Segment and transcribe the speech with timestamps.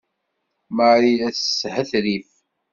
[0.75, 2.29] Marie la teshetrif!